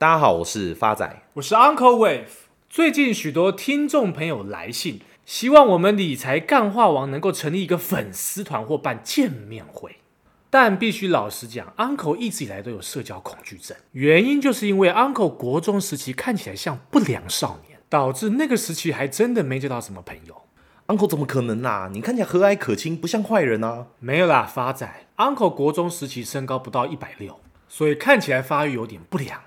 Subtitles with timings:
[0.00, 2.28] 大家好，我是发仔，我是 Uncle Wave。
[2.70, 9.96] 最近许多听众朋友来信，希望我们理财干话王能够成立一个粉丝团或办见面会。
[10.50, 20.42] 但必须老实讲，Uncle 一直以来都有社交恐惧症，原因就是因为 Uncle 国中时期看起来像不良少年，导致那个时期还真的没交到什么朋友。
[20.86, 21.90] Uncle 怎么可能啦、啊？
[21.92, 23.88] 你看起来和蔼可亲，不像坏人啊。
[23.98, 29.40] 没有啦，发仔，Uncle 国中时期身高不到一百六，所以看起来发育有点不良。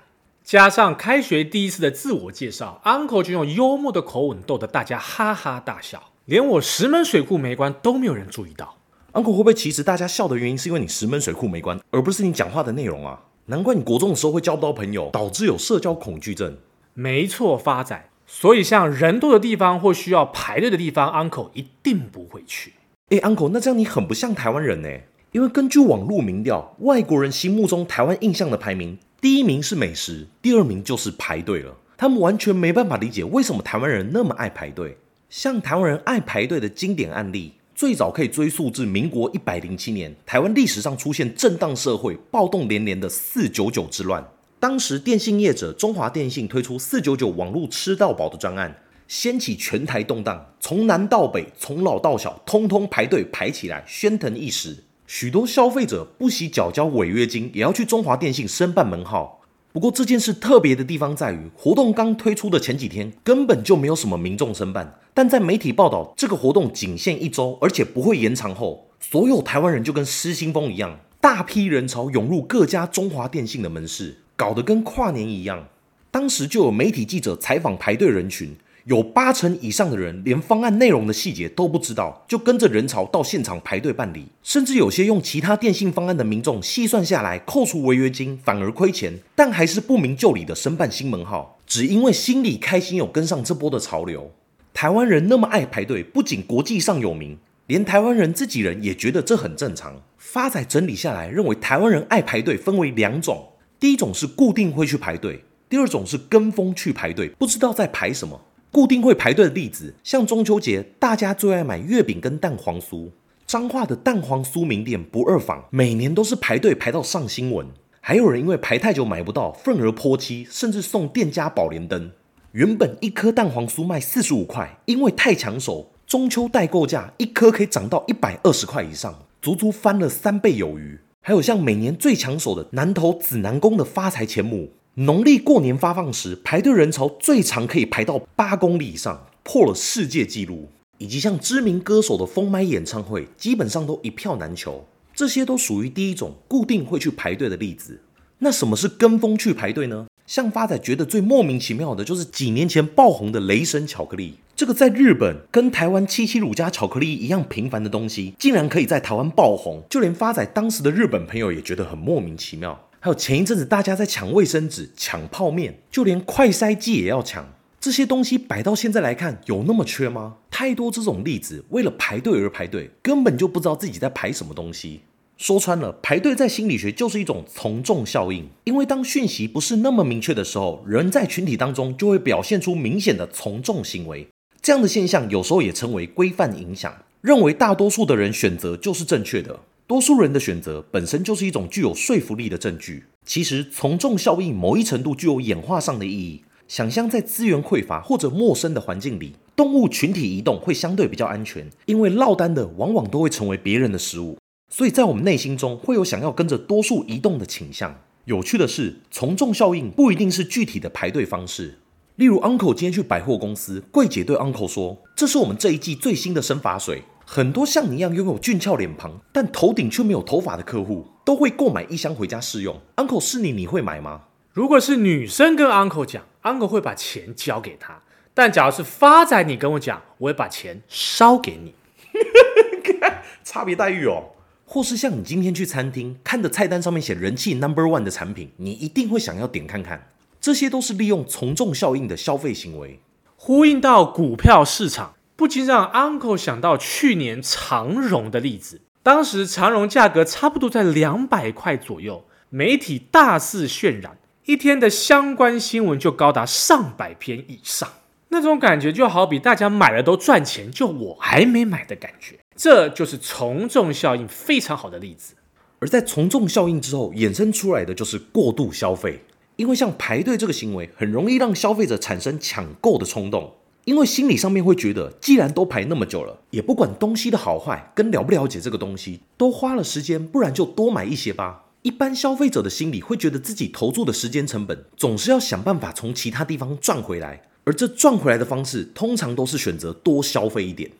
[0.44, 8.76] 加上开学第一次的自我介绍，Uncle 就用幽默的口吻逗得大家哈哈大笑，连我石门水库没关都没有人注意到。
[9.12, 13.22] Uncle 会不会其实大家笑的原因是因为你石门水库没关，而不是你讲话的内容啊？
[13.46, 16.56] 难怪你国中的时候会交不到朋友，导致有社交恐惧症。
[16.94, 18.08] 没错，发仔。
[18.26, 22.72] 所以，像人多的地方或需要排队的地方，Uncle 一定不会去。
[23.10, 24.88] 哎，Uncle，那这样你很不像台湾人呢？
[25.32, 31.76] 因为根据网络民调，外国人心目中台湾印象的排名，第一名是美食，第二名就是排队了。
[31.96, 34.98] 他们完全没办法理解为什么台湾人那么爱排队。
[35.30, 44.28] 像台湾人爱排队的经典案例，最早可以追溯至民国一百零七年，台湾历史上出现震荡社会、暴动连连的四九九之乱。
[44.58, 54.78] 当时电信业者中华电信推出四九九网络吃到饱的专案，掀起全台动荡，从南到北，从老到小，通通排队排起来，喧腾一时。
[55.14, 59.42] 许多消费者不惜缴交违约金，也要去中华电信申办门号。
[59.70, 64.98] 不过这件事特别的地方在于，活动刚推出的前几天，根本就没有什么民众申办。
[65.12, 74.16] 但在媒体报道这个活动仅限一周，而且不会延长后，所有台湾人就跟失心疯一样，大批人潮涌入各家中华电信的门市。
[74.34, 75.68] 搞得跟跨年一样，
[76.10, 94.32] 当时就有媒体记者采访排队人群，有八成以上的人连方案内容的细节都不知道，就跟着人潮到现场排队办理，甚至有些用其他电信方案的民众细算下来，扣除违约金反而亏钱，但还是不明就里的申办新门号，只因为心里开心有跟上这波的潮流。
[94.74, 100.02] 台湾人那么爱排队，不仅国际上有名，连台湾人自己人也觉得这很正常。
[100.18, 103.50] 发仔整理下来，认为台湾人爱排队分为两种。
[103.78, 108.40] 第一种是固定会去排队，第二种是跟风去排队，不知道在排什么。
[108.72, 113.10] 固定会排队的例子，像中秋节，大家最爱买月饼跟蛋黄酥。
[113.46, 117.66] 彰化的蛋黄酥名店不二坊，每年都是排队排到上新闻。
[118.00, 122.12] 还有人因为排太久买不到，愤而泼漆，甚至送店家宝莲灯。
[122.52, 130.98] 原本一颗蛋黄酥卖四十五块，因为太抢手，中秋代购价一颗可以涨到一百二十块以上，足足翻了三倍有余。
[131.20, 140.68] 还有像每年最抢手的南投紫南宫的发财钱母，农历过年发放时排队人潮最长可以排到八公里以上，破了世界纪录。
[140.98, 144.86] 以及像知名歌手的封麦演唱会，基本上都一票难求。
[145.14, 148.02] 这些都属于第一种固定会去排队的例子。
[148.40, 150.06] 那什么是跟风去排队呢？
[150.26, 154.34] 像发仔觉得最莫名其妙的就是几年前爆红的雷神巧克力。
[154.54, 162.78] 这个在日本跟台湾七七乳加巧克力一样平凡的东西，竟然可以在台湾爆红，就连发仔当时的日本朋友也觉得很莫名其妙。
[163.04, 167.44] 还有前一阵子大家在抢卫生纸、抢泡面，就连快筛剂也要抢，
[167.80, 170.36] 这些东西摆到现在来看，有那么缺吗？
[170.52, 175.00] 太多这种例子，为了排队而排队，根本就不知道自己在排什么东西。
[175.36, 184.28] 说穿了，排队在心理学就是一种从众效应，因为当讯息不是那么明确的时候，人在群体当中就会表现出明显的从众行为。
[184.60, 189.58] 这样的现象有时候也称为规范影响，认为大多数的人选择就是正确的，
[189.92, 193.04] 多数人的选择本身就是一种具有说服力的证据。
[193.26, 196.42] 其实从众效应某一程度具有演化上的意义。
[196.66, 204.38] 想象在资源匮乏或者陌生的环境里，动物群体移动会相对比较安全，因为落单的往往都会成为别人的食物。
[204.70, 208.00] 所以在我们内心中会有想要跟着多数移动的倾向。
[208.24, 211.80] 有趣的是，从众效应不一定是具体的排队方式。
[212.16, 217.02] 例如，Uncle 今天去百货公司，柜姐对 Uncle 说：“这是我们这一季最新的生发水，
[217.34, 222.78] 很多像你一样拥有俊俏脸庞，但头顶却没有头发的客户，都会购买一箱回家试用。
[222.96, 224.24] ”Uncle 是你，你会买吗？
[224.52, 228.02] 如果是女生跟 Uncle 讲，Uncle 会把钱交给她；
[228.34, 231.72] 但假如是发仔，你跟我讲，我会把钱烧给你。
[233.42, 234.32] 差别待遇哦。
[234.66, 240.10] 或是像你今天去餐厅，看的菜单上面写人气 Number One 的产品，你一定会想要点看看。
[240.38, 243.00] 这些都是利用从众效应的消费行为，
[243.36, 248.80] 呼应到股票市场，不禁让 Uncle 想到去年长荣的例子。
[249.02, 257.88] 当时长荣价格差不多在两百块左右，媒体大肆渲染，一天的相关新闻就高达上百篇以上。
[258.28, 262.38] 那种感觉就好比大家买了都赚钱，就我还没买的感觉。
[262.54, 265.34] 这就是从众效应非常好的例子。
[265.80, 269.24] 而在从众效应之后衍生出来的就是过度消费。
[269.56, 273.54] 因为像排队这个行为，很容易让消费者产生抢购的冲动。
[273.84, 281.64] 因为心理上面会觉得，既然都排那么久了，也不管东西的好坏跟了不了解这个东西，都花了时间，不然就多买一些吧。
[281.82, 290.92] 一般消费者的心理会觉得自己投注的时间成本，总是要想办法从其他地方赚回来，而这赚回来的方式，通常都是选择多消费一点。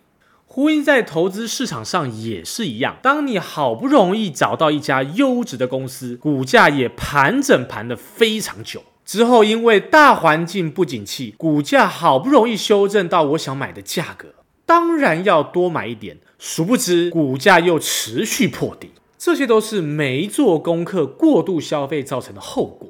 [0.46, 8.82] 呼应在投资市场上也是一样，当你好不容易找到一家优质的公司，股价也盘整盘的非常久。
[9.12, 14.29] 之后，因为大环境不景气，股价好不容易修正到我想买的价格，
[14.64, 16.17] 当然要多买一点。
[16.38, 22.88] 殊不知，股价又持续破底，这些都是没做功课、过度消费造成的后果。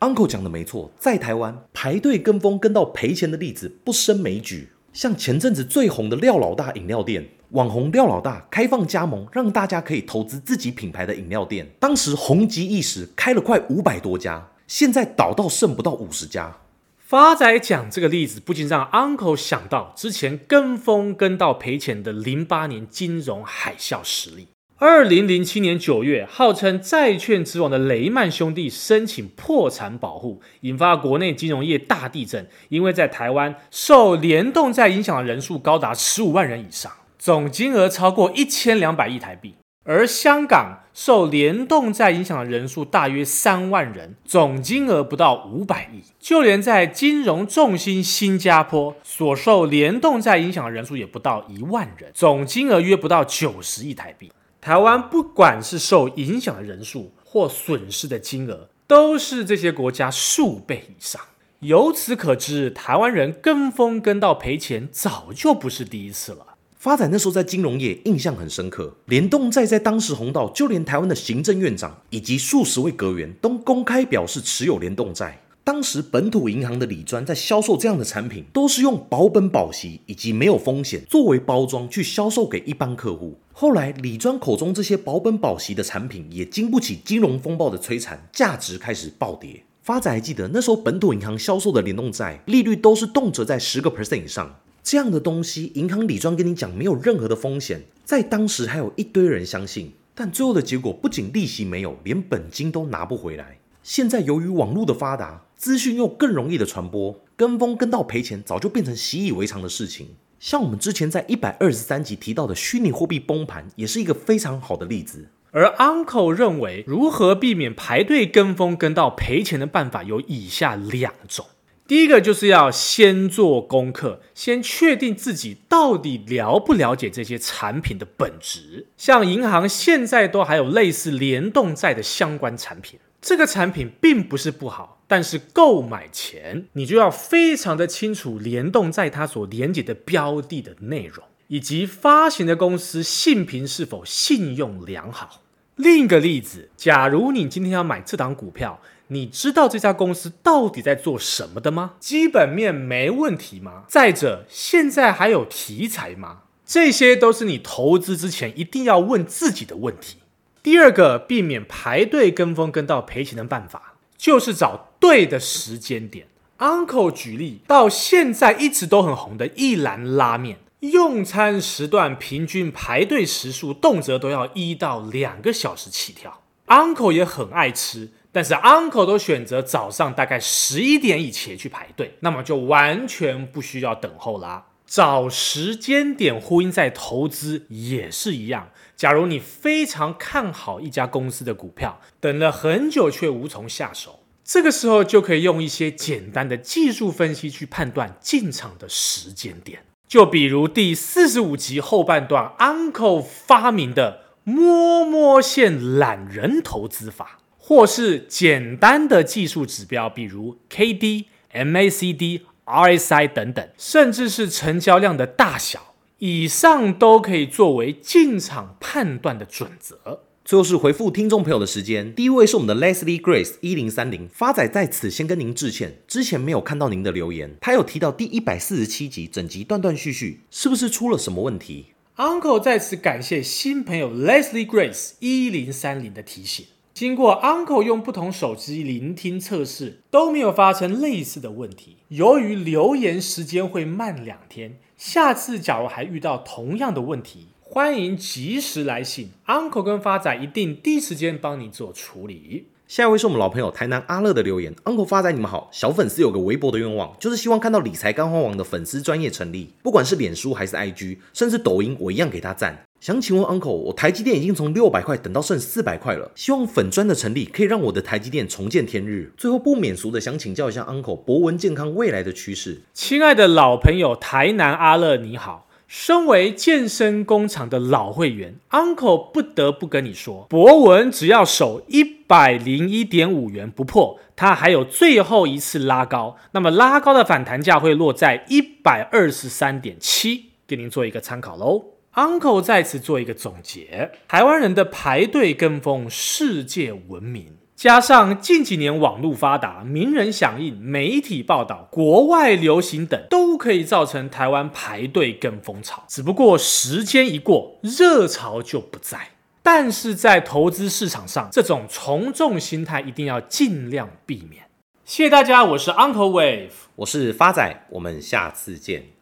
[0.00, 4.68] Uncle 讲的没错，在台湾排队跟风跟到赔钱的例子不胜枚举。
[4.92, 14.50] 像前阵子最红的廖老大饮料店，网红廖老大开放加盟，让大家可以投资自己品牌的饮料店，当时红极一时，开了快五百多家。
[14.72, 16.56] 现在倒到剩不到五十家。
[16.96, 24.48] 发仔讲这个例子，不禁让 Uncle 想到之前跟风跟到赔钱的零八年金融海啸实例。
[24.78, 32.48] 二零零七年九月，号称债券之王的雷曼兄弟申请破产保护，引发国内金融业大地震。
[32.70, 39.54] 因为在台湾受联动债影响的人数高达十五万人以上，总金额超过一千两百亿台币。
[39.84, 46.02] 而香港受联动债影响的人数大约三万人，总金额不到五百亿。
[46.20, 54.30] 就连在金融重心新加坡，所受联动债影响的人数也不到一万人，总金额约不到九十亿台币。
[54.60, 61.20] 台湾不管是受影响的人数或损失的金额，都是这些国家数倍以上。
[61.60, 66.51] 由此可知，台湾人跟风跟到赔钱，早就不是第一次了。
[66.82, 75.40] 发展那时候在金融业印象很深刻，联动债在当时红到，就连台湾的行政院长以及数十位阁员都公开表示持有联动债。
[75.62, 83.38] 当时本土银行的李专在销售这样的产品，都是用保本保息以及没有风险作为包装去销售给一般客户。
[83.52, 89.62] 后来李专口中这些保本保息的产品也经不起金融风暴的摧残，价值开始暴跌。
[89.82, 94.56] 发仔还记得那时候本土银行销售的联动债利率都是动辄在十个 percent 以上。
[94.82, 103.58] 这样的东西，银行理专跟你讲没有任何的风险，在当时还有一堆人相信，但最后的结果不仅利息没有，连本金都拿不回来。
[103.82, 110.08] 现在由于网络的发达，资讯又更容易的传播，跟风跟到赔钱早就变成习以为常的事情。
[110.40, 115.28] 像我们之前在一百二十三集提到的虚拟货币崩盘，也是一个非常好的例子。
[115.52, 121.46] 而 Uncle 认为，如何避免排队跟风跟到赔钱的办法有以下两种。
[121.92, 128.86] 第一个就是要先做功课，先确定自己到底了不了解这些产品的本质。
[128.96, 145.42] 像银行现在都还有类似联动债的相关产品，这个产品并不是不好，但是购买前你就要非常的清楚联动债它所连接的标的的内容，以及发行的公司信评是否信用良好。
[145.76, 148.80] 另一个例子，假如你今天要买这档股票。
[149.12, 151.96] 你知道这家公司到底在做什么的吗？
[152.00, 153.84] 基本面没问题吗？
[153.86, 156.44] 再者，现在还有题材吗？
[156.64, 160.16] 这些都是你投资之前一定要问自己的问题。
[160.62, 166.28] 第二个，避免排队跟风跟到赔钱的办法，就是找对的时间点。
[166.58, 176.40] Uncle 举例，到现在一直都很红的一兰拉面，用餐时段平均排队时数动辄都要一到两个小时起跳。
[176.68, 178.08] Uncle 也很爱吃。
[178.32, 184.68] 但是 Uncle 都选择早上大概十一点以前去排队，那么就完全不需要等候啦。
[184.86, 188.70] 找时间点呼应在投资也是一样。
[188.96, 199.84] 假如你非常看好一家公司的股票，等了很久却无从下手，这个时候就可以用一些简单的技术分析去判断进场的时间点。
[200.08, 207.38] 就比如第四十五集后半段 Uncle 发明的摸摸线懒人投资法。
[207.64, 220.24] 或是简单的技术指标，比如 K D、M A C D、R S I 等等，甚至是成交量的大小，以上都可以作为进场判断的准则。
[220.44, 227.56] 最后是回复听众朋友的时间，第一位是我们的 Leslie Grace 一零三零，发仔在此先跟您致歉，之前没有看到您的留言。
[227.60, 236.66] 他有提到第一百四十七集整集断断续续，是不是出了什么问题？Uncle 在此感谢新朋友 Leslie Grace 一零三零的提醒。
[237.02, 241.96] 经过 Uncle 用不同手机聆听测试，都没有发生类似的问题。
[242.10, 252.68] 由于留言时间会慢两天，下次假如还遇到同样的问题，欢迎及时来信，Uncle 跟发仔一定第一时间帮你做处理。
[252.86, 262.84] 下一位是我们老朋友台南阿乐的留言，Uncle 发仔你们好，小粉丝有个微薄的愿望，就是希望看到理财干货王的粉丝专业成立，不管是脸书还是 IG，甚至抖音，我一样给他赞。
[263.02, 269.32] 想请问 Uncle，我台积电已经从六百块等到剩四百块了，希望粉砖的成立可以让我的台积电重见天日。
[269.36, 272.82] 最后不免俗的想请教一下 Uncle，博文健康未来的趋势。
[272.94, 275.66] 亲爱的老朋友台南阿乐你好。
[275.88, 291.86] 身为健身工厂的老会员，Uncle 不得不跟你说，博文只要守一百零一点五元不破，它还有最后一次拉高，那么拉高的反弹价会落在一百二十三点七，给您做一个参考喽。
[292.14, 297.56] Uncle 在此做一个总结，台湾人的排队跟风世界闻名。
[297.74, 306.04] 加上近几年网络发达、名人响应、媒体报道、国外流行等，都可以造成台湾排队跟风潮。
[306.06, 309.30] 只不过时间一过，热潮就不在。
[309.62, 314.64] 但是在投资市场上，这种从众心态一定要尽量避免。
[315.06, 319.12] 谢谢大家，我是 Uncle Wave，我是发仔，我们下次见。